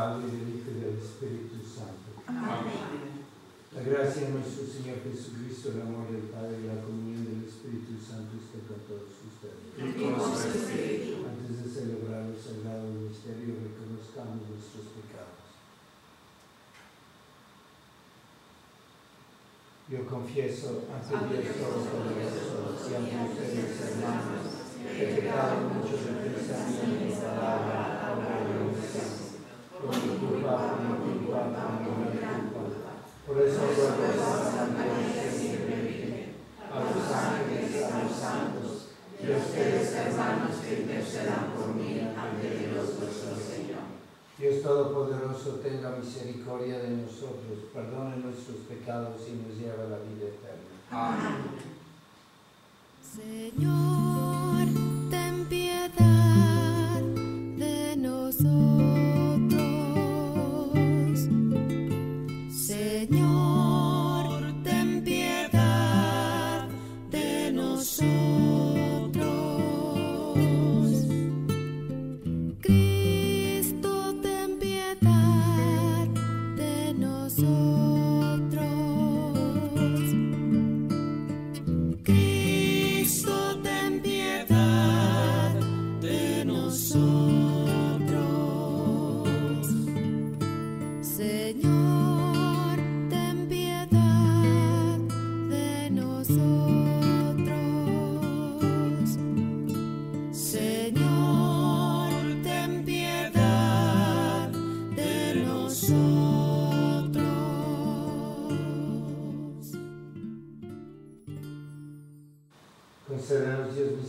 Padre, 0.00 0.30
del 0.30 0.64
Figlio 0.64 0.88
e 0.88 0.96
dello 0.96 1.04
Spirito 1.04 1.60
Santo. 1.60 2.24
Amen. 2.24 3.28
La 3.68 3.82
grazia 3.82 4.24
di 4.24 4.32
nostro 4.32 4.64
Signore 4.64 5.04
Gesù 5.04 5.36
Cristo, 5.36 5.76
l'amore 5.76 6.12
del 6.12 6.32
Padre 6.32 6.56
e 6.56 6.64
la 6.64 6.80
comunione 6.80 7.28
dello 7.28 7.44
Spirito 7.44 7.92
Santo 8.00 8.40
sia 8.40 8.64
con 8.64 8.80
tutti 8.88 9.12
i 9.12 9.28
suoi 9.28 9.60
Antes 9.76 9.92
di 9.92 9.92
celebrare 9.92 9.92
ustedes. 9.92 9.92
Y 9.92 10.00
con 10.00 10.16
vostro 10.16 10.56
Spirito. 10.56 11.28
Antes 11.28 11.52
de 11.60 11.68
celebrar 11.68 12.24
el 12.32 12.40
sagrado 12.40 12.88
misterio, 12.96 13.60
di 13.60 14.48
nuestros 14.48 14.88
pecados. 14.96 15.44
Yo 19.84 20.06
confieso 20.08 20.88
ante 20.88 21.12
Dios 21.28 21.60
Todopoderoso 21.60 22.88
y 22.88 22.94
ante 22.96 23.36
ustedes, 23.36 23.80
hermanos, 23.84 24.48
que 24.80 25.02
he 25.04 25.20
pecado 25.20 25.60
mucho 25.68 25.92
de 25.92 26.30
pensamiento 26.30 27.04
y 27.04 27.20
palabra 27.20 27.99
mi 29.88 30.16
culpa, 30.18 30.76
por 30.76 30.98
mi 31.00 31.24
culpa, 31.24 31.48
por 31.48 31.96
mi 31.96 32.12
culpa. 32.52 32.90
Por 33.26 33.42
eso 33.42 33.60
ruego 33.60 34.24
a 34.24 34.50
Santa 34.50 34.84
María 34.84 35.30
siempre 35.30 35.76
Virgen, 35.82 36.34
a 36.68 36.80
los 36.80 37.12
ángeles, 37.12 37.84
a 37.84 38.02
los 38.02 38.12
santos, 38.12 38.88
y 39.22 39.32
a 39.32 39.36
ustedes, 39.36 39.92
hermanos, 39.94 40.56
que 40.62 40.80
intercedan 40.82 41.52
por 41.56 41.74
mí 41.74 42.00
ante 42.00 42.50
Dios 42.58 42.98
nuestro 42.98 43.36
Señor. 43.36 43.86
Dios 44.38 44.62
Todopoderoso 44.62 45.60
tenga 45.62 45.96
misericordia 45.96 46.78
de 46.78 46.90
nosotros, 46.90 47.70
perdone 47.72 48.16
nuestros 48.16 48.56
pecados 48.68 49.20
y 49.28 49.32
nos 49.36 49.56
lleve 49.56 49.82
a 49.82 49.90
la 49.90 49.98
vida 49.98 50.28
eterna. 50.28 50.80
Amén. 50.90 51.70
Señor, 53.14 54.39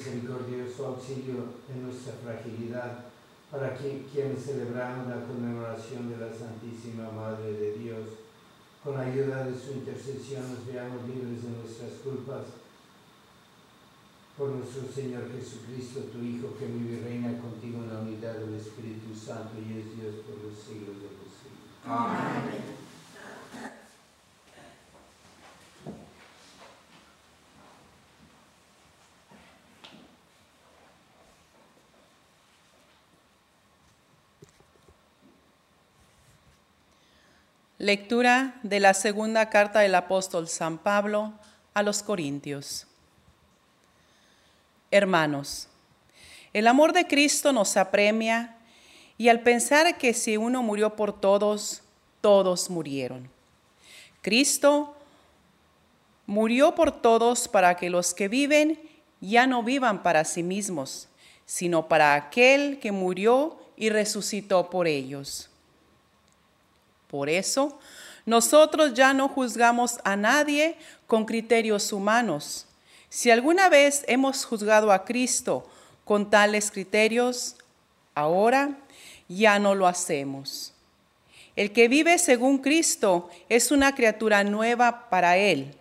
misericordioso, 0.02 0.98
auxilio 0.98 1.62
en 1.70 1.86
nuestra 1.86 2.14
fragilidad, 2.26 3.06
para 3.52 3.78
que 3.78 4.08
quienes 4.12 4.44
celebramos 4.44 5.08
la 5.08 5.22
conmemoración 5.22 6.10
de 6.10 6.18
la 6.18 6.34
Santísima 6.34 7.12
Madre 7.12 7.54
de 7.54 7.78
Dios, 7.78 8.08
con 8.84 8.96
la 8.96 9.02
ayuda 9.02 9.46
de 9.46 9.54
su 9.54 9.74
intercesión 9.74 10.42
nos 10.50 10.66
veamos 10.66 11.06
libres 11.06 11.44
de 11.44 11.50
nuestras 11.54 12.02
culpas. 12.04 12.58
Por 14.38 14.50
nuestro 14.50 14.90
Señor 14.90 15.30
Jesucristo, 15.30 16.10
tu 16.10 16.18
Hijo, 16.24 16.58
que 16.58 16.66
vive 16.66 16.98
y 16.98 17.04
reina 17.04 17.38
contigo 17.38 17.84
en 17.84 17.94
la 17.94 18.00
unidad 18.00 18.38
del 18.40 18.56
Espíritu 18.56 19.14
Santo 19.14 19.54
y 19.60 19.78
es 19.78 19.86
Dios 19.94 20.26
por 20.26 20.42
los 20.42 20.58
siglos 20.58 20.98
de 20.98 21.12
los 21.14 21.30
siglos. 21.30 21.86
Amén. 21.86 22.81
Lectura 37.82 38.60
de 38.62 38.80
la 38.80 38.94
segunda 38.94 39.50
carta 39.50 39.80
del 39.80 39.96
apóstol 39.96 40.48
San 40.48 40.78
Pablo 40.78 41.34
a 41.74 41.82
los 41.82 42.04
Corintios. 42.04 42.86
Hermanos, 44.92 45.68
el 46.54 46.68
amor 46.68 46.94
de 46.94 47.08
Cristo 47.08 47.52
nos 47.52 47.78
apremia 47.78 48.56
y 49.18 49.30
al 49.30 49.40
pensar 49.40 49.98
que 49.98 50.14
si 50.14 50.38
uno 50.38 50.62
murió 50.62 50.96
por 50.96 51.20
todos, 51.20 51.82
todos 52.22 52.70
murieron. 52.70 53.28
Cristo 54.22 54.96
murió 56.28 56.76
por 56.76 57.02
todos 57.02 57.48
para 57.48 57.78
que 57.78 57.90
los 57.90 58.14
que 58.14 58.28
viven 58.28 58.80
ya 59.22 59.48
no 59.48 59.64
vivan 59.64 60.04
para 60.04 60.24
sí 60.24 60.44
mismos, 60.44 61.10
sino 61.48 61.88
para 61.88 62.14
aquel 62.14 62.78
que 62.78 62.92
murió 62.92 63.58
y 63.76 63.90
resucitó 63.90 64.70
por 64.70 64.86
ellos. 64.86 65.51
Por 67.12 67.30
eso, 67.30 67.78
nosotros 68.26 68.94
ya 68.94 69.14
no 69.14 69.28
juzgamos 69.28 70.00
a 70.06 70.16
nadie 70.16 70.78
con 71.08 71.26
criterios 71.26 71.92
humanos. 71.92 72.66
Si 73.10 73.30
alguna 73.30 73.68
vez 73.68 74.06
hemos 74.08 74.46
juzgado 74.46 74.94
a 74.94 75.04
Cristo 75.04 75.70
con 76.06 76.30
tales 76.30 76.72
criterios, 76.72 77.58
ahora 78.16 78.78
ya 79.28 79.60
no 79.60 79.76
lo 79.76 79.88
hacemos. 79.88 80.74
El 81.58 81.74
que 81.74 81.90
vive 81.90 82.18
según 82.18 82.60
Cristo 82.60 83.30
es 83.50 83.72
una 83.72 83.94
criatura 83.94 84.46
nueva 84.46 85.10
para 85.10 85.36
Él. 85.36 85.76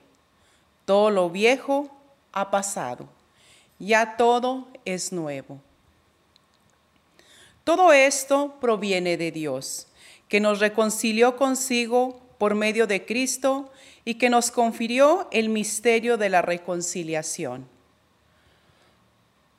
Todo 0.85 1.11
lo 1.11 1.31
viejo 1.31 1.97
ha 2.33 2.51
pasado, 2.51 3.09
ya 3.79 4.17
todo 4.17 4.67
es 4.85 5.13
nuevo. 5.13 5.61
Todo 7.63 7.93
esto 7.93 8.57
proviene 8.61 9.17
de 9.17 9.31
Dios 9.31 9.87
que 10.31 10.41
nos 10.41 10.61
reconcilió 10.61 11.37
consigo 11.37 12.21
por 12.39 12.55
medio 12.55 12.87
de 12.87 13.05
Cristo 13.05 13.71
y 14.05 14.15
que 14.15 14.31
nos 14.31 14.51
confirió 14.51 15.29
el 15.33 15.51
misterio 15.51 16.17
de 16.17 16.31
la 16.31 16.41
reconciliación. 16.41 17.67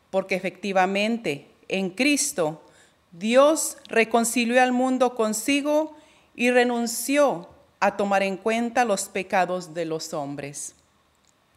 Porque 0.10 0.36
efectivamente 0.36 1.48
en 1.68 1.90
Cristo 1.90 2.64
Dios 3.12 3.78
reconcilió 3.88 4.64
al 4.64 4.72
mundo 4.72 5.14
consigo 5.14 5.96
y 6.36 6.50
renunció 6.52 7.50
a 7.82 7.98
tomar 7.98 8.24
en 8.24 8.38
cuenta 8.38 8.86
los 8.86 9.10
pecados 9.10 9.74
de 9.74 9.84
los 9.84 10.14
hombres. 10.14 10.74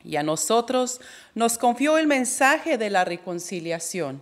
Y 0.02 0.16
a 0.16 0.24
nosotros 0.24 1.00
nos 1.36 1.56
confió 1.56 1.98
el 1.98 2.08
mensaje 2.08 2.78
de 2.78 2.90
la 2.90 3.04
reconciliación. 3.04 4.20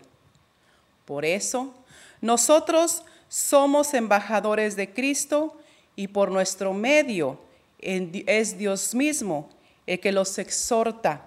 Por 1.07 1.25
eso, 1.25 1.75
nosotros 2.21 3.05
somos 3.33 3.95
embajadores 3.95 4.77
de 4.77 4.93
Cristo 4.93 5.57
y 5.97 6.09
por 6.09 6.31
nuestro 6.31 6.75
medio 6.75 7.39
es 7.79 8.59
Dios 8.59 8.95
mismo 8.95 9.49
el 9.87 10.01
que 10.01 10.13
los 10.13 10.37
exhorta 10.37 11.27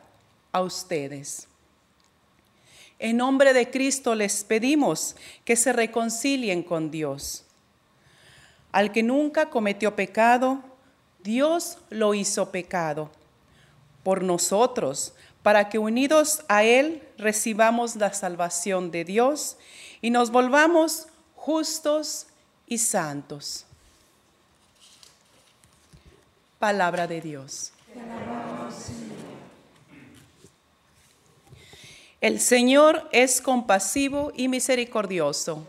a 0.51 0.61
ustedes. 0.61 1.47
En 2.99 3.17
nombre 3.17 3.53
de 3.53 3.71
Cristo 3.71 4.13
les 4.13 4.43
pedimos 4.43 5.15
que 5.45 5.55
se 5.55 5.73
reconcilien 5.73 6.61
con 6.61 6.91
Dios. 6.91 7.43
Al 8.71 8.91
que 8.91 9.01
nunca 9.01 9.49
cometió 9.49 9.95
pecado, 9.95 10.59
Dios 11.23 11.79
lo 11.89 12.13
hizo 12.13 12.51
pecado 12.51 13.09
por 14.03 14.21
nosotros, 14.21 15.15
para 15.41 15.69
que 15.69 15.79
unidos 15.79 16.45
a 16.49 16.63
Él 16.63 17.01
recibamos 17.17 17.95
la 17.95 18.13
salvación 18.13 18.91
de 18.91 19.05
Dios 19.05 19.57
y 20.01 20.11
nos 20.11 20.29
volvamos 20.29 21.07
justos 21.45 22.25
y 22.65 22.79
santos. 22.79 23.65
Palabra 26.57 27.05
de 27.05 27.21
Dios. 27.21 27.71
El 32.19 32.39
Señor 32.39 33.07
es 33.11 33.41
compasivo 33.41 34.31
y 34.35 34.47
misericordioso. 34.47 35.67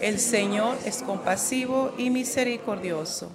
El 0.00 0.18
Señor 0.18 0.78
es 0.86 1.02
compasivo 1.02 1.92
y 1.98 2.08
misericordioso. 2.08 3.30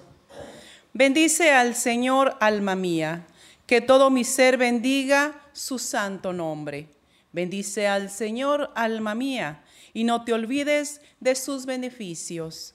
Bendice 0.94 1.51
al 1.51 1.75
Señor, 1.75 2.36
alma 2.39 2.75
mía, 2.75 3.28
que 3.68 3.81
todo 3.81 4.10
mi 4.10 4.24
ser 4.24 4.57
bendiga 4.57 5.39
su 5.54 5.78
santo 5.78 6.34
nombre. 6.34 6.88
Bendice 7.31 7.88
al 7.88 8.10
Señor, 8.10 8.72
alma 8.74 9.13
mía, 9.13 9.62
y 9.94 10.04
no 10.04 10.24
te 10.24 10.34
olvides 10.34 11.01
de 11.19 11.36
sus 11.36 11.66
beneficios. 11.66 12.74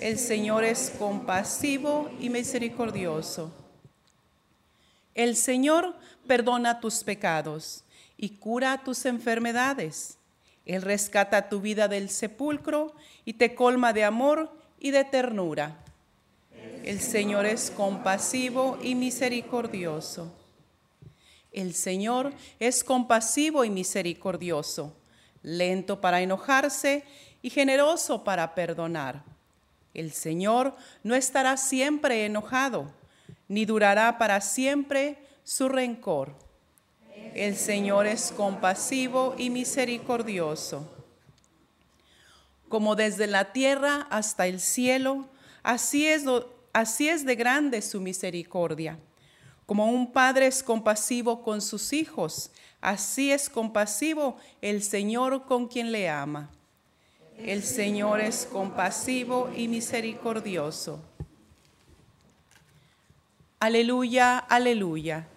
El 0.00 0.18
Señor 0.18 0.64
es 0.64 0.92
compasivo 0.98 2.10
y 2.20 2.28
misericordioso. 2.28 3.52
El 5.14 5.36
Señor 5.36 5.94
perdona 6.26 6.80
tus 6.80 7.04
pecados 7.04 7.84
y 8.16 8.30
cura 8.30 8.82
tus 8.84 9.04
enfermedades. 9.06 10.16
Él 10.64 10.82
rescata 10.82 11.48
tu 11.48 11.60
vida 11.60 11.88
del 11.88 12.08
sepulcro 12.08 12.94
y 13.24 13.34
te 13.34 13.54
colma 13.54 13.92
de 13.92 14.04
amor 14.04 14.50
y 14.78 14.90
de 14.90 15.04
ternura. 15.04 15.76
El 16.84 17.00
Señor 17.00 17.46
es 17.46 17.70
compasivo 17.70 18.78
y 18.82 18.94
misericordioso. 18.94 20.32
El 21.52 21.74
Señor 21.74 22.32
es 22.58 22.82
compasivo 22.82 23.64
y 23.64 23.70
misericordioso, 23.70 24.96
lento 25.42 26.00
para 26.00 26.20
enojarse 26.20 27.04
y 27.42 27.50
generoso 27.50 28.24
para 28.24 28.54
perdonar. 28.54 29.22
El 29.94 30.12
Señor 30.12 30.74
no 31.02 31.14
estará 31.14 31.56
siempre 31.56 32.24
enojado, 32.24 32.90
ni 33.48 33.64
durará 33.66 34.18
para 34.18 34.40
siempre 34.40 35.18
su 35.44 35.68
rencor. 35.68 36.34
El 37.34 37.56
Señor 37.56 38.06
es 38.06 38.32
compasivo 38.32 39.34
y 39.38 39.50
misericordioso. 39.50 40.90
Como 42.68 42.94
desde 42.94 43.26
la 43.26 43.52
tierra 43.52 44.06
hasta 44.10 44.46
el 44.46 44.60
cielo, 44.60 45.28
así 45.62 46.06
es, 46.06 46.24
de 46.24 47.36
grande 47.36 47.82
su 47.82 48.00
misericordia. 48.00 48.98
Como 49.66 49.90
un 49.90 50.12
padre 50.12 50.46
es 50.46 50.62
compasivo 50.62 51.42
con 51.42 51.60
sus 51.60 51.92
hijos, 51.92 52.50
así 52.80 53.30
es 53.30 53.48
compasivo 53.48 54.36
el 54.60 54.82
Señor 54.82 55.46
con 55.46 55.68
quien 55.68 55.92
le 55.92 56.08
ama. 56.08 56.50
El 57.38 57.62
Señor 57.62 58.20
es 58.20 58.46
compasivo 58.50 59.50
y 59.56 59.68
misericordioso. 59.68 61.00
Aleluya, 63.58 64.38
aleluya. 64.38 65.28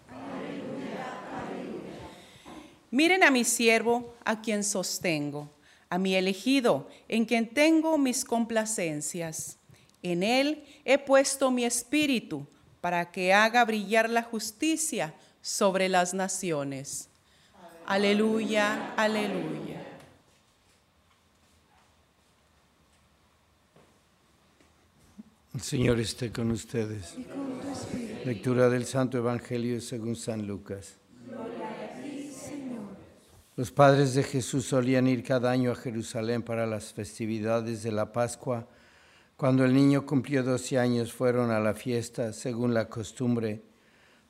Miren 2.91 3.23
a 3.23 3.29
mi 3.29 3.43
siervo, 3.43 4.15
a 4.23 4.41
quien 4.41 4.63
sostengo, 4.63 5.49
a 5.89 5.97
mi 5.97 6.15
elegido, 6.15 6.89
en 7.07 7.25
quien 7.25 7.49
tengo 7.53 7.97
mis 7.97 8.23
complacencias. 8.25 9.57
En 10.01 10.23
él 10.23 10.63
he 10.85 10.97
puesto 10.97 11.51
mi 11.51 11.65
espíritu 11.65 12.47
para 12.85 13.09
que 13.09 13.33
haga 13.33 13.65
brillar 13.65 14.11
la 14.11 14.21
justicia 14.21 15.15
sobre 15.41 15.89
las 15.89 16.13
naciones. 16.13 17.09
Aleluya, 17.87 18.93
aleluya. 18.95 19.81
El 25.55 25.61
Señor 25.61 25.99
esté 25.99 26.31
con 26.31 26.51
ustedes. 26.51 27.15
Lectura 28.23 28.69
del 28.69 28.85
Santo 28.85 29.17
Evangelio 29.17 29.81
según 29.81 30.15
San 30.15 30.45
Lucas. 30.45 30.93
Los 33.55 33.71
padres 33.71 34.13
de 34.13 34.21
Jesús 34.21 34.67
solían 34.67 35.07
ir 35.07 35.23
cada 35.23 35.49
año 35.49 35.71
a 35.71 35.75
Jerusalén 35.75 36.43
para 36.43 36.67
las 36.67 36.93
festividades 36.93 37.81
de 37.81 37.91
la 37.91 38.11
Pascua. 38.11 38.67
Cuando 39.37 39.65
el 39.65 39.73
niño 39.73 40.05
cumplió 40.05 40.43
12 40.43 40.79
años 40.79 41.11
fueron 41.11 41.51
a 41.51 41.59
la 41.59 41.73
fiesta 41.73 42.33
según 42.33 42.73
la 42.73 42.87
costumbre. 42.87 43.61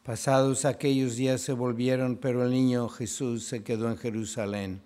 Pasados 0.03 0.65
aquellos 0.65 1.15
días 1.15 1.41
se 1.41 1.53
volvieron, 1.53 2.17
pero 2.17 2.43
el 2.43 2.51
niño 2.51 2.89
Jesús 2.89 3.45
se 3.45 3.63
quedó 3.63 3.89
en 3.89 3.97
Jerusalén 3.97 4.81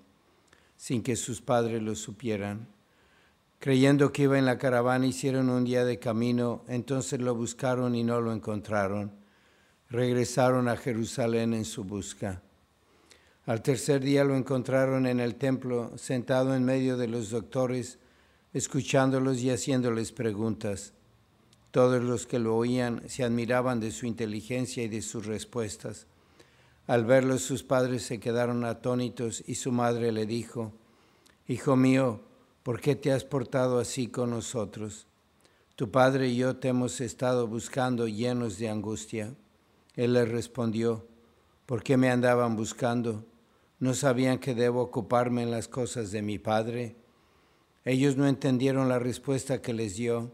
sin 0.79 1.03
que 1.03 1.17
sus 1.17 1.41
padres 1.41 1.83
lo 1.83 1.93
supieran. 1.93 2.65
Creyendo 3.59 4.13
que 4.13 4.23
iba 4.23 4.39
en 4.39 4.45
la 4.45 4.57
caravana, 4.57 5.05
hicieron 5.05 5.49
un 5.49 5.65
día 5.65 5.83
de 5.83 5.99
camino, 5.99 6.63
entonces 6.69 7.19
lo 7.19 7.35
buscaron 7.35 7.95
y 7.95 8.05
no 8.05 8.21
lo 8.21 8.31
encontraron. 8.31 9.11
Regresaron 9.89 10.69
a 10.69 10.77
Jerusalén 10.77 11.53
en 11.53 11.65
su 11.65 11.83
busca. 11.83 12.41
Al 13.45 13.61
tercer 13.61 14.01
día 14.01 14.23
lo 14.23 14.37
encontraron 14.37 15.05
en 15.05 15.19
el 15.19 15.35
templo, 15.35 15.91
sentado 15.97 16.55
en 16.55 16.63
medio 16.63 16.95
de 16.95 17.09
los 17.09 17.29
doctores, 17.29 17.99
escuchándolos 18.53 19.39
y 19.39 19.51
haciéndoles 19.51 20.11
preguntas. 20.11 20.93
Todos 21.71 22.03
los 22.03 22.25
que 22.25 22.39
lo 22.39 22.55
oían 22.55 23.03
se 23.07 23.23
admiraban 23.23 23.79
de 23.79 23.91
su 23.91 24.05
inteligencia 24.05 24.83
y 24.83 24.87
de 24.87 25.01
sus 25.01 25.25
respuestas. 25.25 26.07
Al 26.87 27.05
verlo 27.05 27.37
sus 27.37 27.61
padres 27.61 28.03
se 28.03 28.19
quedaron 28.19 28.65
atónitos 28.65 29.43
y 29.45 29.55
su 29.55 29.71
madre 29.71 30.11
le 30.11 30.25
dijo, 30.25 30.73
Hijo 31.47 31.75
mío, 31.75 32.21
¿por 32.63 32.81
qué 32.81 32.95
te 32.95 33.11
has 33.11 33.23
portado 33.23 33.77
así 33.77 34.07
con 34.07 34.31
nosotros? 34.31 35.05
Tu 35.75 35.91
padre 35.91 36.29
y 36.29 36.37
yo 36.37 36.57
te 36.57 36.69
hemos 36.69 36.99
estado 36.99 37.47
buscando 37.47 38.07
llenos 38.07 38.57
de 38.57 38.69
angustia. 38.69 39.35
Él 39.95 40.13
les 40.13 40.27
respondió, 40.27 41.07
¿por 41.65 41.83
qué 41.83 41.95
me 41.95 42.09
andaban 42.09 42.55
buscando? 42.55 43.23
¿No 43.79 43.93
sabían 43.93 44.39
que 44.39 44.55
debo 44.55 44.81
ocuparme 44.81 45.43
en 45.43 45.51
las 45.51 45.67
cosas 45.67 46.11
de 46.11 46.21
mi 46.21 46.39
padre? 46.39 46.98
Ellos 47.85 48.17
no 48.17 48.27
entendieron 48.27 48.89
la 48.89 48.99
respuesta 48.99 49.61
que 49.61 49.73
les 49.73 49.95
dio. 49.95 50.31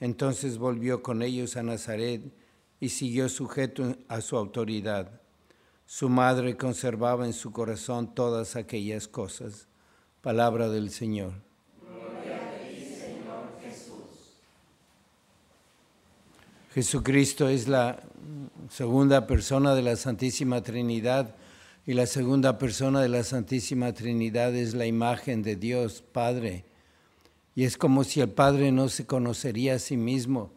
Entonces 0.00 0.58
volvió 0.58 1.02
con 1.02 1.22
ellos 1.22 1.56
a 1.56 1.62
Nazaret 1.62 2.22
y 2.80 2.90
siguió 2.90 3.28
sujeto 3.28 3.96
a 4.08 4.20
su 4.20 4.36
autoridad. 4.36 5.20
Su 5.86 6.08
madre 6.08 6.56
conservaba 6.56 7.26
en 7.26 7.32
su 7.32 7.52
corazón 7.52 8.14
todas 8.14 8.56
aquellas 8.56 9.08
cosas. 9.08 9.68
Palabra 10.20 10.68
del 10.68 10.90
Señor. 10.90 11.32
Jesucristo 16.74 17.48
es 17.48 17.68
la 17.68 18.02
segunda 18.68 19.28
persona 19.28 19.76
de 19.76 19.82
la 19.82 19.94
Santísima 19.94 20.60
Trinidad 20.62 21.36
y 21.86 21.92
la 21.92 22.06
segunda 22.06 22.58
persona 22.58 23.00
de 23.00 23.08
la 23.08 23.22
Santísima 23.22 23.92
Trinidad 23.92 24.54
es 24.56 24.74
la 24.74 24.86
imagen 24.86 25.42
de 25.42 25.54
Dios 25.54 26.02
Padre. 26.02 26.64
Y 27.54 27.64
es 27.64 27.76
como 27.76 28.04
si 28.04 28.20
el 28.20 28.30
Padre 28.30 28.72
no 28.72 28.88
se 28.88 29.06
conocería 29.06 29.74
a 29.74 29.78
sí 29.78 29.96
mismo 29.96 30.52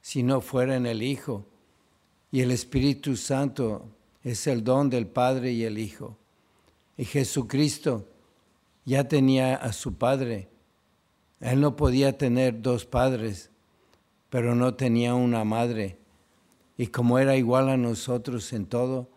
si 0.00 0.22
no 0.22 0.40
fuera 0.40 0.76
en 0.76 0.86
el 0.86 1.02
Hijo. 1.02 1.46
Y 2.30 2.40
el 2.40 2.50
Espíritu 2.50 3.16
Santo 3.16 3.88
es 4.22 4.46
el 4.46 4.62
don 4.62 4.90
del 4.90 5.06
Padre 5.06 5.52
y 5.52 5.64
el 5.64 5.78
Hijo. 5.78 6.18
Y 6.96 7.04
Jesucristo 7.04 8.06
ya 8.84 9.08
tenía 9.08 9.54
a 9.54 9.72
su 9.72 9.94
Padre. 9.94 10.48
Él 11.40 11.60
no 11.60 11.76
podía 11.76 12.16
tener 12.16 12.62
dos 12.62 12.86
padres, 12.86 13.50
pero 14.30 14.54
no 14.54 14.74
tenía 14.74 15.14
una 15.14 15.44
madre. 15.44 15.98
Y 16.76 16.88
como 16.88 17.18
era 17.18 17.36
igual 17.36 17.68
a 17.68 17.76
nosotros 17.76 18.52
en 18.52 18.66
todo, 18.66 19.10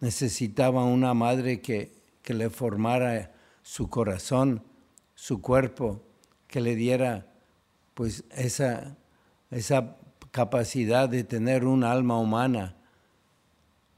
necesitaba 0.00 0.84
una 0.84 1.14
madre 1.14 1.60
que, 1.60 1.92
que 2.22 2.34
le 2.34 2.50
formara 2.50 3.32
su 3.62 3.88
corazón, 3.88 4.62
su 5.14 5.40
cuerpo, 5.40 6.02
que 6.54 6.60
le 6.60 6.76
diera 6.76 7.26
pues 7.94 8.22
esa, 8.30 8.96
esa 9.50 9.96
capacidad 10.30 11.08
de 11.08 11.24
tener 11.24 11.64
un 11.64 11.82
alma 11.82 12.16
humana. 12.16 12.76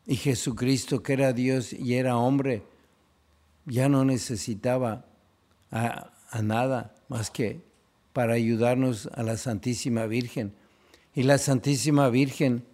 Y 0.07 0.17
Jesucristo, 0.17 1.03
que 1.03 1.13
era 1.13 1.35
Dios 1.35 1.75
y 1.75 1.97
era 1.97 2.17
hombre, 2.17 2.63
ya 3.67 3.91
no 3.91 4.07
necesitaba 4.07 5.05
a, 5.71 6.11
nada 6.43 6.95
más 7.09 7.31
que 7.31 7.61
para 8.15 8.33
ayudarnos 8.33 9.11
a 9.13 9.23
la 9.23 9.37
Santísima 9.37 10.07
Virgen. 10.07 10.55
Y 11.15 11.25
la 11.25 11.37
Santísima 11.37 12.09
Virgen 12.09 12.65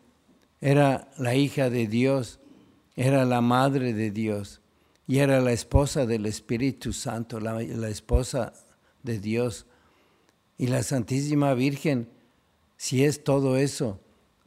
era 0.61 1.11
la 1.19 1.35
hija 1.35 1.71
de 1.71 1.89
Dios, 1.89 2.39
era 2.95 3.25
la 3.25 3.41
madre 3.41 3.95
de 3.95 4.13
Dios 4.13 4.61
y 5.09 5.19
era 5.19 5.41
la 5.41 5.51
esposa 5.51 6.07
del 6.07 6.27
Espíritu 6.27 6.93
Santo, 6.93 7.41
la 7.41 7.89
esposa 7.89 8.53
de 9.03 9.19
Dios. 9.19 9.67
Y 10.59 10.69
la 10.69 10.83
Santísima 10.83 11.55
Virgen, 11.55 12.09
si 12.77 13.05
es 13.05 13.25
todo 13.25 13.57
eso, 13.57 14.01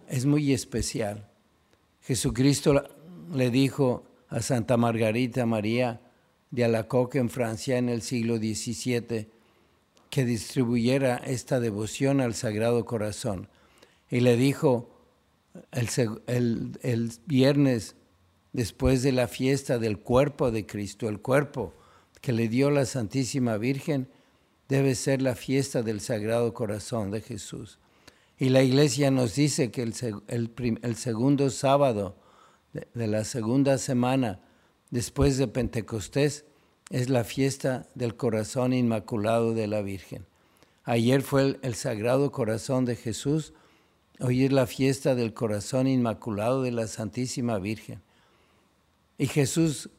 es 0.08 0.26
muy 0.26 0.54
especial. 0.54 1.28
Jesucristo 2.02 2.84
le 3.34 3.50
dijo 3.50 4.04
a 4.30 4.42
Santa 4.42 4.78
Margarita 4.78 5.46
María 5.46 6.02
de 6.52 6.64
Alacoque 6.64 7.18
en 7.18 7.30
Francia 7.30 7.78
en 7.78 7.90
el 7.90 8.02
siglo 8.02 8.38
XVII 8.38 9.28
que 10.10 10.26
distribuyera 10.26 11.18
esta 11.18 11.60
devoción 11.60 12.22
al 12.22 12.36
Sagrado 12.36 12.86
Corazón. 12.86 13.50
Y 14.10 14.22
le 14.22 14.38
dijo 14.38 14.90
el, 15.72 15.90
el, 16.28 16.80
el 16.84 17.12
viernes 17.26 17.96
después 18.54 19.04
de 19.04 19.12
la 19.12 19.28
fiesta 19.28 19.80
del 19.80 20.00
cuerpo 20.00 20.52
de 20.52 20.66
Cristo, 20.66 21.10
el 21.10 21.20
cuerpo 21.20 21.74
que 22.22 22.32
le 22.32 22.48
dio 22.48 22.72
la 22.72 22.86
Santísima 22.86 23.58
Virgen, 23.58 24.08
debe 24.68 24.96
ser 24.96 25.22
la 25.22 25.36
fiesta 25.36 25.84
del 25.84 26.02
Sagrado 26.02 26.54
Corazón 26.54 27.12
de 27.12 27.22
Jesús. 27.22 27.80
Y 28.38 28.50
la 28.50 28.64
iglesia 28.64 29.12
nos 29.12 29.36
dice 29.36 29.72
que 29.72 29.82
el, 29.82 30.96
segundo 30.96 31.50
sábado 31.50 32.18
de, 32.74 33.08
la 33.08 33.24
segunda 33.24 33.78
semana 33.78 34.42
después 34.90 35.38
de 35.38 35.48
Pentecostés 35.48 36.46
es 36.90 37.10
la 37.10 37.24
fiesta 37.24 37.88
del 37.96 38.16
corazón 38.16 38.74
inmaculado 38.74 39.54
de 39.54 39.68
la 39.68 39.82
Virgen. 39.82 40.26
Ayer 40.84 41.22
fue 41.22 41.58
el, 41.62 41.76
Sagrado 41.76 42.32
Corazón 42.32 42.86
de 42.86 42.96
Jesús, 42.96 43.54
hoy 44.20 44.46
es 44.46 44.52
la 44.52 44.68
fiesta 44.68 45.16
del 45.16 45.34
corazón 45.34 45.88
inmaculado 45.88 46.62
de 46.62 46.72
la 46.72 46.88
Santísima 46.88 47.58
Virgen. 47.58 48.02
Y 49.18 49.28
Jesús, 49.28 49.90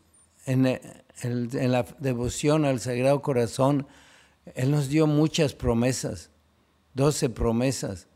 en 0.44 0.62
la 0.62 1.82
devoción 1.98 2.66
al 2.66 2.80
Sagrado 2.80 3.22
Corazón, 3.22 3.86
Él 4.54 4.70
nos 4.70 4.88
dio 4.88 5.06
muchas 5.06 5.54
promesas, 5.54 6.30
doce 6.94 7.28
promesas. 7.28 8.06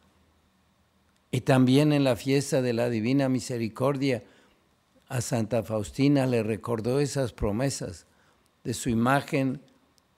Y 1.31 1.43
también 1.43 1.93
en 1.93 2.05
la 2.05 2.17
fiesta 2.17 2.63
de 2.63 2.73
la 2.73 2.89
Divina 2.89 3.29
Misericordia, 3.29 4.23
a 5.09 5.21
Santa 5.21 5.65
Faustina 5.65 6.27
le 6.27 6.43
recordó 6.43 7.01
esas 7.01 7.33
promesas 7.33 8.07
de 8.63 8.75
su 8.75 8.91
imagen, 8.91 9.61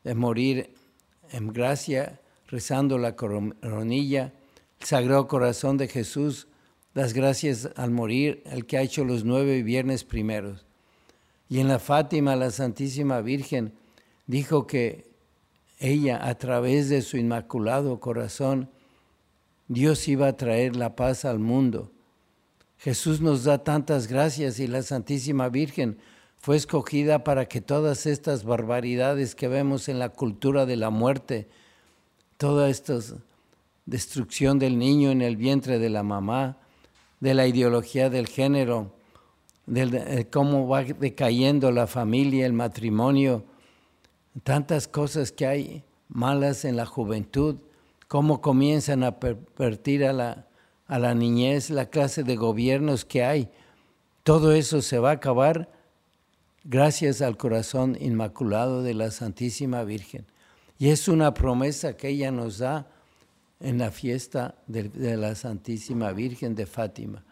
de 0.05 0.15
morir 0.15 0.75
en 1.31 1.49
gracia, 1.53 2.21
rezando 2.49 2.99
la 2.99 3.17
coronilla, 3.17 4.33
el 4.81 4.87
Sagrado 4.87 5.29
Corazón 5.29 5.79
de 5.79 5.89
Jesús, 5.89 6.49
las 6.93 7.15
gracias 7.15 7.71
al 7.77 7.91
morir, 7.91 8.43
el 8.45 8.67
que 8.67 8.77
ha 8.77 8.83
hecho 8.83 9.05
los 9.05 9.25
nueve 9.25 9.63
viernes 9.63 10.05
primeros. 10.05 10.67
Y 11.49 11.61
en 11.61 11.69
la 11.69 11.79
Fátima, 11.79 12.37
la 12.37 12.51
Santísima 12.51 13.23
Virgen 13.23 13.73
dijo 14.27 14.67
que 14.67 15.12
ella, 15.83 16.27
a 16.27 16.37
través 16.37 16.89
de 16.89 17.03
su 17.03 17.17
inmaculado 17.17 17.99
corazón, 17.99 18.71
Dios 19.69 20.07
iba 20.07 20.29
a 20.29 20.37
traer 20.37 20.77
la 20.77 20.95
paz 20.95 21.25
al 21.25 21.41
mundo. 21.41 21.91
Jesús 22.79 23.21
nos 23.21 23.45
da 23.45 23.65
tantas 23.65 24.07
gracias 24.07 24.61
y 24.61 24.67
la 24.67 24.83
Santísima 24.83 25.49
Virgen 25.49 25.99
fue 26.39 26.57
escogida 26.57 27.25
para 27.25 27.47
que 27.47 27.61
todas 27.61 28.07
estas 28.07 28.45
barbaridades 28.45 29.35
que 29.35 29.49
vemos 29.49 29.89
en 29.89 29.99
la 29.99 30.09
cultura 30.09 30.67
de 30.67 30.77
la 30.77 30.91
muerte, 30.91 31.49
toda 32.37 32.69
esta 32.69 32.99
destrucción 33.87 34.59
del 34.59 34.79
niño 34.79 35.11
en 35.11 35.23
el 35.23 35.37
vientre 35.37 35.79
de 35.79 35.91
la 35.91 36.03
mamá, 36.03 36.59
de 37.21 37.35
la 37.35 37.47
ideología 37.47 38.11
del 38.11 38.29
género, 38.29 38.93
de 39.67 40.29
cómo 40.31 40.67
va 40.69 40.83
decayendo 40.83 41.71
la 41.71 41.87
familia, 41.87 42.47
el 42.47 42.53
matrimonio, 42.53 43.45
tantas 44.43 44.89
cosas 44.89 45.33
que 45.33 45.47
hay 45.47 45.85
malas 46.09 46.65
en 46.65 46.77
la 46.77 46.87
juventud, 46.87 47.57
cómo 48.09 48.41
comienzan 48.41 49.05
a 49.05 49.19
pervertir 49.19 50.05
a 50.05 50.13
la, 50.13 50.47
a 50.87 50.99
la 50.99 51.15
niñez, 51.15 51.71
la 51.71 51.87
clase 51.87 52.23
de 52.23 52.37
gobiernos 52.37 53.05
que 53.05 53.25
hay. 53.25 53.49
Todo 54.23 54.53
eso 54.53 54.83
se 54.83 54.99
va 54.99 55.11
a 55.11 55.15
acabar 55.15 55.71
gracias 56.65 57.23
al 57.23 57.37
corazón 57.37 57.97
inmaculado 58.01 58.83
de 58.83 58.95
la 58.95 59.11
Santísima 59.11 59.85
Virgen. 59.85 60.27
Y 60.79 60.89
es 60.89 61.09
una 61.09 61.35
promesa 61.35 61.97
que 61.97 62.09
ella 62.09 62.31
nos 62.31 62.59
da 62.59 62.89
en 63.61 63.79
la 63.79 63.91
fiesta 63.91 64.57
de, 64.67 64.85
de 64.89 65.17
la 65.17 65.35
Santísima 65.35 66.13
Virgen 66.13 66.55
de 66.55 66.67
Fátima. 66.67 67.25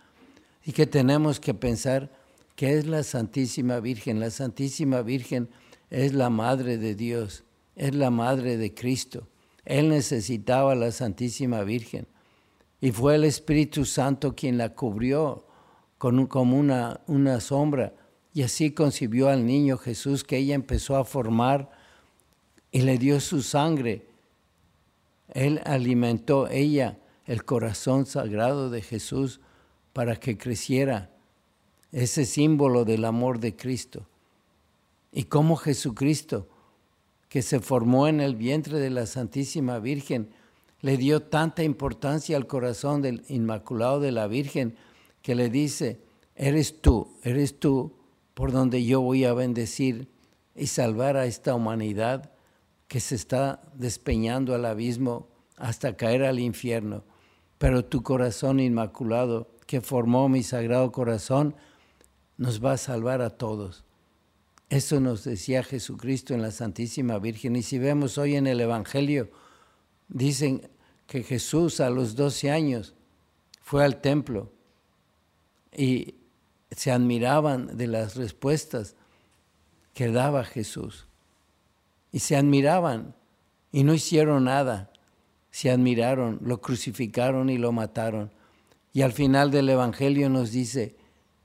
Y 0.64 0.72
que 0.72 0.86
tenemos 0.86 1.40
que 1.40 1.54
pensar 1.54 2.10
que 2.54 2.78
es 2.78 2.86
la 2.86 3.02
Santísima 3.02 3.80
Virgen. 3.80 4.20
La 4.20 4.30
Santísima 4.30 5.02
Virgen 5.02 5.48
es 5.90 6.14
la 6.14 6.30
Madre 6.30 6.78
de 6.78 6.94
Dios, 6.94 7.44
es 7.76 7.94
la 7.94 8.10
Madre 8.10 8.56
de 8.56 8.72
Cristo. 8.72 9.28
Él 9.64 9.88
necesitaba 9.88 10.72
a 10.72 10.76
la 10.76 10.92
Santísima 10.92 11.62
Virgen 11.64 12.06
y 12.80 12.92
fue 12.92 13.16
el 13.16 13.24
Espíritu 13.24 13.84
Santo 13.84 14.34
quien 14.34 14.56
la 14.56 14.70
cubrió 14.70 15.46
con, 15.98 16.26
como 16.26 16.56
una, 16.56 17.00
una 17.06 17.40
sombra 17.40 17.92
y 18.32 18.42
así 18.42 18.70
concibió 18.70 19.28
al 19.28 19.44
niño 19.44 19.76
Jesús 19.76 20.24
que 20.24 20.38
ella 20.38 20.54
empezó 20.54 20.96
a 20.96 21.04
formar 21.04 21.70
y 22.70 22.82
le 22.82 22.96
dio 22.96 23.20
su 23.20 23.42
sangre. 23.42 24.06
Él 25.28 25.60
alimentó 25.64 26.48
ella 26.48 26.98
el 27.26 27.44
corazón 27.44 28.06
sagrado 28.06 28.70
de 28.70 28.82
Jesús 28.82 29.40
para 29.92 30.16
que 30.16 30.38
creciera 30.38 31.10
ese 31.92 32.24
símbolo 32.24 32.84
del 32.84 33.04
amor 33.04 33.40
de 33.40 33.56
Cristo. 33.56 34.06
Y 35.12 35.24
cómo 35.24 35.56
Jesucristo, 35.56 36.48
que 37.28 37.42
se 37.42 37.60
formó 37.60 38.08
en 38.08 38.20
el 38.20 38.36
vientre 38.36 38.78
de 38.78 38.90
la 38.90 39.06
Santísima 39.06 39.78
Virgen, 39.78 40.30
le 40.80 40.96
dio 40.96 41.22
tanta 41.22 41.62
importancia 41.62 42.36
al 42.36 42.46
corazón 42.46 43.02
del 43.02 43.24
Inmaculado 43.28 44.00
de 44.00 44.12
la 44.12 44.26
Virgen, 44.26 44.76
que 45.22 45.34
le 45.34 45.50
dice, 45.50 46.00
eres 46.34 46.80
tú, 46.80 47.16
eres 47.22 47.58
tú 47.58 47.96
por 48.34 48.52
donde 48.52 48.84
yo 48.84 49.00
voy 49.00 49.24
a 49.24 49.34
bendecir 49.34 50.08
y 50.54 50.66
salvar 50.66 51.16
a 51.16 51.26
esta 51.26 51.54
humanidad 51.54 52.32
que 52.88 53.00
se 53.00 53.14
está 53.14 53.62
despeñando 53.74 54.54
al 54.54 54.64
abismo 54.64 55.28
hasta 55.56 55.96
caer 55.96 56.24
al 56.24 56.38
infierno. 56.38 57.04
Pero 57.58 57.84
tu 57.84 58.02
corazón 58.02 58.58
inmaculado, 58.58 59.48
que 59.66 59.80
formó 59.80 60.28
mi 60.28 60.42
sagrado 60.42 60.90
corazón, 60.90 61.54
nos 62.38 62.64
va 62.64 62.72
a 62.72 62.78
salvar 62.78 63.20
a 63.20 63.30
todos. 63.30 63.84
Eso 64.70 65.00
nos 65.00 65.24
decía 65.24 65.64
Jesucristo 65.64 66.32
en 66.32 66.42
la 66.42 66.52
Santísima 66.52 67.18
Virgen. 67.18 67.56
Y 67.56 67.62
si 67.62 67.80
vemos 67.80 68.18
hoy 68.18 68.36
en 68.36 68.46
el 68.46 68.60
Evangelio, 68.60 69.28
dicen 70.08 70.70
que 71.08 71.24
Jesús 71.24 71.80
a 71.80 71.90
los 71.90 72.14
12 72.14 72.52
años 72.52 72.94
fue 73.62 73.84
al 73.84 74.00
templo 74.00 74.52
y 75.76 76.14
se 76.70 76.92
admiraban 76.92 77.76
de 77.76 77.88
las 77.88 78.14
respuestas 78.14 78.94
que 79.92 80.12
daba 80.12 80.44
Jesús. 80.44 81.08
Y 82.12 82.20
se 82.20 82.36
admiraban 82.36 83.16
y 83.72 83.82
no 83.82 83.92
hicieron 83.92 84.44
nada. 84.44 84.92
Se 85.50 85.72
admiraron, 85.72 86.38
lo 86.44 86.60
crucificaron 86.60 87.50
y 87.50 87.58
lo 87.58 87.72
mataron. 87.72 88.30
Y 88.92 89.02
al 89.02 89.12
final 89.12 89.50
del 89.50 89.68
Evangelio 89.68 90.30
nos 90.30 90.52
dice 90.52 90.94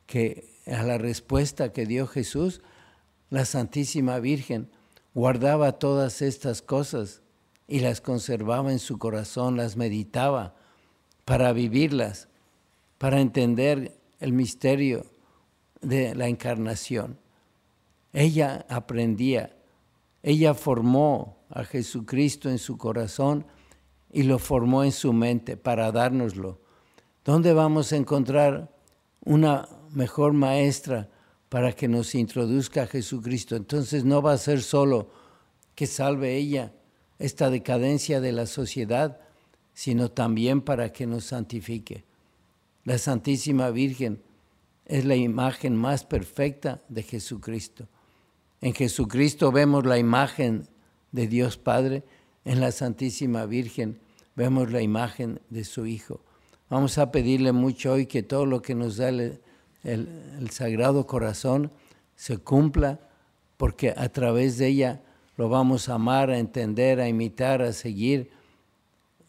que 0.06 0.62
a 0.68 0.84
la 0.84 1.00
respuesta 1.00 1.74
que 1.74 1.88
dio 1.88 2.06
Jesús, 2.06 2.62
la 3.30 3.46
Santísima 3.46 4.20
Virgen 4.20 4.70
guardaba 5.14 5.74
todas 5.74 6.22
estas 6.22 6.62
cosas 6.62 7.22
y 7.68 7.80
las 7.80 8.02
conservaba 8.02 8.72
en 8.72 8.80
su 8.80 8.98
corazón, 9.00 9.58
las 9.58 9.76
meditaba 9.78 10.56
para 11.24 11.54
vivirlas, 11.54 12.28
para 12.98 13.20
entender 13.20 13.98
el 14.20 14.34
misterio 14.34 15.06
de 15.82 16.16
la 16.16 16.28
encarnación. 16.28 17.18
Ella 18.14 18.66
aprendía, 18.70 19.56
ella 20.24 20.54
formó 20.54 21.38
a 21.50 21.64
Jesucristo 21.64 22.50
en 22.50 22.60
su 22.60 22.78
corazón 22.78 23.46
y 24.12 24.24
lo 24.24 24.40
formó 24.40 24.84
en 24.84 24.92
su 24.92 25.12
mente 25.12 25.58
para 25.58 25.92
dárnoslo. 25.92 26.60
¿Dónde 27.26 27.54
vamos 27.54 27.92
a 27.92 27.98
encontrar 27.98 28.72
una 29.26 29.68
mejor 29.92 30.34
maestra 30.34 31.10
para 31.56 31.72
que 31.72 31.88
nos 31.88 32.16
introduzca 32.16 32.84
a 32.84 32.88
Jesucristo. 32.88 33.56
Entonces 33.56 34.04
no 34.04 34.22
va 34.22 34.34
a 34.34 34.38
ser 34.38 34.62
solo 34.62 35.10
que 35.74 35.88
salve 35.88 36.36
ella 36.36 36.74
esta 37.18 37.50
decadencia 37.50 38.20
de 38.20 38.34
la 38.34 38.46
sociedad, 38.46 39.22
sino 39.74 40.12
también 40.12 40.60
para 40.60 40.92
que 40.92 41.08
nos 41.08 41.24
santifique. 41.24 42.04
La 42.84 42.98
Santísima 42.98 43.70
Virgen 43.70 44.22
es 44.84 45.06
la 45.06 45.16
imagen 45.16 45.78
más 45.78 46.04
perfecta 46.04 46.82
de 46.90 47.04
Jesucristo. 47.04 47.88
En 48.60 48.74
Jesucristo 48.74 49.54
vemos 49.54 49.86
la 49.86 49.98
imagen 49.98 50.68
de 51.14 51.28
Dios 51.28 51.56
Padre, 51.56 52.04
en 52.44 52.60
la 52.60 52.74
Santísima 52.74 53.46
Virgen 53.46 54.02
vemos 54.36 54.74
la 54.74 54.82
imagen 54.82 55.40
de 55.50 55.64
su 55.64 55.86
Hijo. 55.86 56.20
Vamos 56.70 56.98
a 56.98 57.14
pedirle 57.14 57.54
mucho 57.54 57.94
hoy 57.94 58.08
que 58.08 58.24
todo 58.24 58.46
lo 58.46 58.62
que 58.62 58.76
nos 58.76 58.98
da 58.98 59.10
el, 59.86 60.50
Sagrado 60.52 61.08
Corazón 61.08 61.72
se 62.16 62.38
cumpla, 62.38 63.00
porque 63.58 63.94
a 63.96 64.10
través 64.10 64.58
de 64.58 64.68
ella 64.68 65.02
lo 65.38 65.50
vamos 65.50 65.90
a 65.90 65.96
amar, 65.96 66.30
a 66.30 66.40
entender, 66.40 67.00
a 67.00 67.08
imitar, 67.08 67.62
a 67.62 67.74
seguir, 67.74 68.32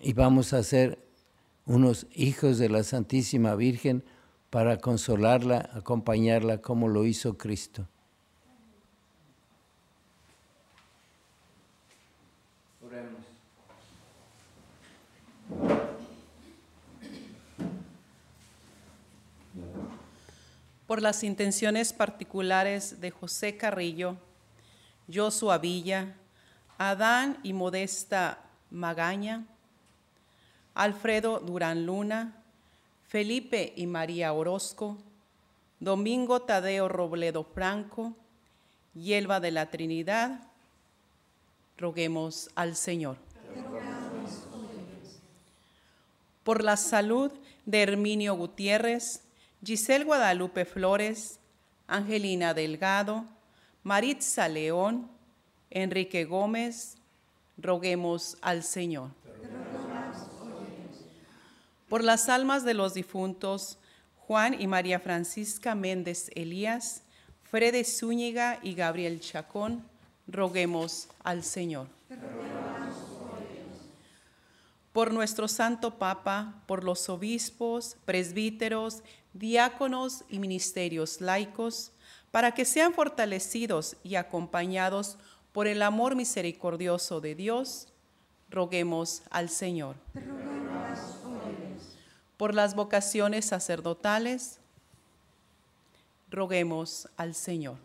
y 0.01 0.13
vamos 0.13 0.53
a 0.53 0.63
ser 0.63 0.99
unos 1.65 2.07
hijos 2.15 2.59
de 2.59 2.69
la 2.69 2.83
Santísima 2.83 3.55
Virgen 3.55 4.05
para 4.51 4.79
consolarla, 4.79 5.71
acompañarla 5.75 6.59
como 6.59 6.89
lo 6.89 7.05
hizo 7.05 7.37
Cristo. 7.37 7.89
Por 20.87 21.03
las 21.03 21.25
intenciones 21.25 21.93
particulares 21.93 23.01
de 23.01 23.11
José 23.11 23.57
Carrillo, 23.57 24.17
Joshua 25.13 25.59
Villa, 25.59 26.15
Adán 26.79 27.39
y 27.43 27.53
Modesta 27.53 28.39
Magaña, 28.71 29.45
Alfredo 30.75 31.41
Durán 31.41 31.87
Luna, 31.87 32.37
Felipe 33.09 33.73
y 33.77 33.87
María 33.87 34.33
Orozco, 34.33 34.99
Domingo 35.81 36.43
Tadeo 36.43 36.89
Robledo 36.89 37.45
Franco, 37.45 38.15
Yelva 38.95 39.41
de 39.41 39.51
la 39.51 39.71
Trinidad, 39.71 40.41
roguemos 41.77 42.51
al 42.55 42.77
Señor. 42.77 43.17
Por 46.45 46.63
la 46.63 46.77
salud 46.77 47.33
de 47.65 47.83
Herminio 47.83 48.35
Gutiérrez, 48.35 49.23
Giselle 49.67 50.05
Guadalupe 50.05 50.65
Flores, 50.65 51.41
Angelina 51.89 52.55
Delgado, 52.55 53.25
Maritza 53.83 54.49
León, 54.49 55.11
Enrique 55.71 56.25
Gómez, 56.25 56.95
roguemos 57.59 58.39
al 58.43 58.63
Señor. 58.63 59.11
Por 61.89 62.05
las 62.05 62.29
almas 62.29 62.65
de 62.65 62.75
los 62.75 62.95
difuntos, 62.95 63.79
Juan 64.19 64.61
y 64.61 64.69
María 64.69 65.01
Francisca 65.01 65.75
Méndez 65.75 66.31
Elías, 66.37 67.03
Frede 67.43 67.83
Zúñiga 67.83 68.61
y 68.63 68.75
Gabriel 68.75 69.19
Chacón, 69.19 69.83
roguemos 70.29 71.09
al 71.25 71.43
Señor. 71.43 71.89
Por 74.97 75.13
nuestro 75.13 75.47
Santo 75.47 75.99
Papa, 75.99 76.63
por 76.65 76.83
los 76.83 77.11
obispos, 77.11 77.99
presbíteros, 78.07 79.03
diáconos 79.35 80.25
y 80.31 80.39
ministerios 80.39 81.21
laicos, 81.21 81.93
para 82.31 82.53
que 82.53 82.65
sean 82.65 82.95
fortalecidos 82.95 83.99
y 84.03 84.15
acompañados 84.15 85.19
por 85.53 85.67
el 85.67 85.83
amor 85.83 86.17
misericordioso 86.17 87.21
de 87.21 87.35
Dios, 87.35 87.89
roguemos 88.49 89.21
al 89.29 89.51
Señor. 89.51 89.97
Por 92.39 92.55
las 92.55 92.75
vocaciones 92.75 93.45
sacerdotales, 93.45 94.61
roguemos 96.31 97.07
al 97.19 97.35
Señor. 97.35 97.77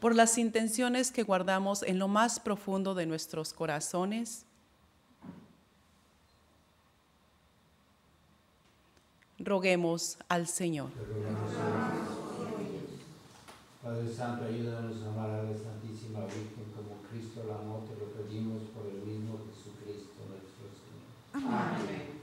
Por 0.00 0.16
las 0.16 0.36
intenciones 0.36 1.12
que 1.12 1.22
guardamos 1.22 1.84
en 1.84 2.00
lo 2.00 2.08
más 2.08 2.40
profundo 2.40 2.96
de 2.96 3.06
nuestros 3.06 3.52
corazones, 3.52 4.46
roguemos 9.48 10.18
al 10.28 10.46
Señor. 10.46 10.90
Padre 13.82 14.12
Santo, 14.12 14.44
ayúdanos 14.44 15.02
a 15.02 15.08
amar 15.08 15.30
a 15.30 15.42
la 15.44 15.56
Santísima 15.56 16.20
Virgen 16.26 16.68
como 16.76 17.00
Cristo 17.08 17.44
la 17.48 17.56
amó, 17.56 17.88
te 17.88 17.96
lo 17.96 18.12
pedimos 18.12 18.68
por 18.76 18.84
el 18.84 19.00
mismo 19.00 19.40
Jesucristo 19.48 20.28
nuestro 20.28 20.68
Señor. 20.76 21.08
Amén. 21.32 22.18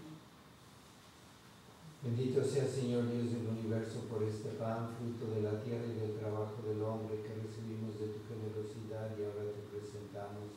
Bendito 2.05 2.45
sea 2.45 2.69
Señor 2.69 3.09
Dios 3.09 3.33
del 3.33 3.49
universo 3.49 4.05
por 4.05 4.21
este 4.21 4.49
pan, 4.61 4.93
fruto 4.93 5.33
de 5.33 5.41
la 5.41 5.57
tierra 5.65 5.89
y 5.89 5.97
del 5.97 6.19
trabajo 6.21 6.61
del 6.61 6.77
hombre 6.83 7.17
que 7.25 7.33
recibimos 7.33 7.97
de 7.97 8.13
tu 8.13 8.21
generosidad 8.29 9.09
y 9.17 9.25
ahora 9.25 9.49
te 9.49 9.65
presentamos. 9.73 10.53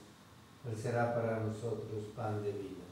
Él 0.68 0.76
será 0.76 1.14
para 1.14 1.40
nosotros 1.40 2.12
pan 2.14 2.42
de 2.42 2.52
vida. 2.52 2.87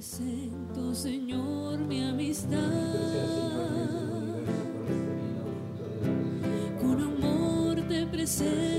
Presento, 0.00 0.94
Señor, 0.94 1.78
mi 1.80 2.02
amistad. 2.02 2.56
Este 2.56 3.20
resurrección. 6.16 6.80
Con 6.80 7.02
amor 7.02 7.86
te 7.86 8.06
presento, 8.06 8.69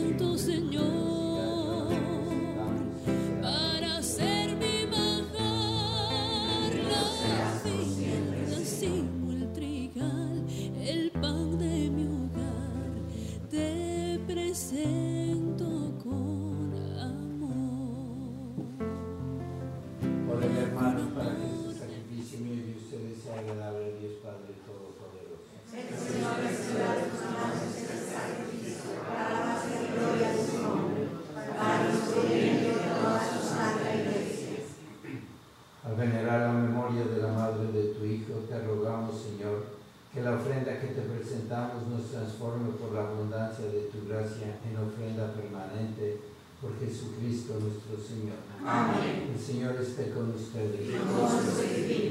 permanente 45.72 46.20
por 46.62 46.78
Jesucristo 46.80 47.54
nuestro 47.60 47.98
Señor. 47.98 48.38
Amén. 48.64 49.34
El 49.34 49.40
Señor 49.40 49.76
esté 49.82 50.12
con 50.12 50.30
ustedes. 50.30 50.88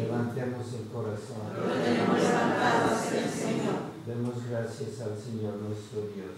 Levantemos 0.01 0.67
el 0.75 0.89
corazón. 0.89 1.47
Demos 4.07 4.35
gracias 4.51 5.01
al 5.01 5.17
Señor 5.17 5.55
nuestro 5.57 6.01
Dios. 6.11 6.31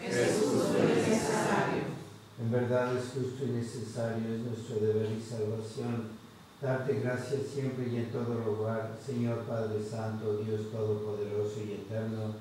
En 2.40 2.50
verdad 2.50 2.96
es 2.96 3.04
justo 3.14 3.44
y 3.44 3.50
necesario, 3.50 4.34
es 4.34 4.40
nuestro 4.40 4.76
deber 4.80 5.08
y 5.12 5.22
salvación. 5.22 6.22
Darte 6.60 7.00
gracias 7.00 7.42
siempre 7.52 7.88
y 7.88 7.96
en 7.96 8.12
todo 8.12 8.44
lugar, 8.44 8.98
Señor 9.04 9.38
Padre 9.40 9.82
Santo, 9.82 10.38
Dios 10.38 10.70
Todopoderoso 10.70 11.60
y 11.66 11.72
Eterno, 11.72 12.34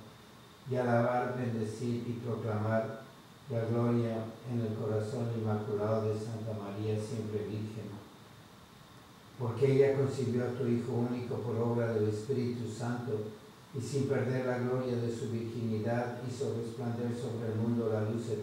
y 0.70 0.76
alabar, 0.76 1.36
bendecir 1.38 2.04
y 2.08 2.22
proclamar 2.24 3.02
la 3.52 3.66
gloria 3.66 4.24
en 4.50 4.62
el 4.62 4.74
corazón 4.76 5.28
inmaculado 5.38 6.08
de 6.08 6.16
Santa 6.16 6.56
María, 6.56 6.96
siempre 6.96 7.48
Virgen. 7.52 7.92
Porque 9.38 9.76
ella 9.76 9.98
concibió 9.98 10.46
a 10.46 10.54
tu 10.54 10.66
Hijo 10.68 10.94
único 10.94 11.36
por 11.36 11.58
obra 11.58 11.94
del 11.94 12.10
Espíritu 12.10 12.72
Santo, 12.72 13.20
y 13.74 13.82
sin 13.82 14.08
perder 14.08 14.46
la 14.46 14.60
gloria 14.60 14.98
de 14.98 15.14
su 15.14 15.30
virginidad 15.32 16.20
hizo 16.28 16.56
resplandecer 16.56 17.16
sobre 17.16 17.54
el 17.54 17.60
mundo 17.60 17.90
la 17.92 18.10
luz 18.10 18.28
eterna 18.28 18.40